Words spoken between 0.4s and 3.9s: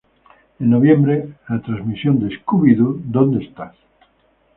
En noviembre, la transmisión de "¿Scooby-Doo dónde estás?